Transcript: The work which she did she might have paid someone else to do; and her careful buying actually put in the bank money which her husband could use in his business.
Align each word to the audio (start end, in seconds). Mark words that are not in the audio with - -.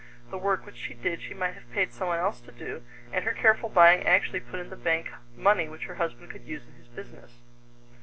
The 0.31 0.37
work 0.39 0.65
which 0.65 0.77
she 0.77 0.95
did 0.95 1.21
she 1.21 1.35
might 1.35 1.53
have 1.53 1.71
paid 1.73 1.93
someone 1.93 2.17
else 2.17 2.41
to 2.41 2.51
do; 2.51 2.81
and 3.13 3.23
her 3.23 3.33
careful 3.33 3.69
buying 3.69 4.01
actually 4.01 4.39
put 4.39 4.59
in 4.59 4.71
the 4.71 4.75
bank 4.75 5.11
money 5.37 5.69
which 5.69 5.83
her 5.83 5.93
husband 6.01 6.31
could 6.31 6.47
use 6.47 6.65
in 6.65 6.73
his 6.73 6.87
business. 6.87 7.33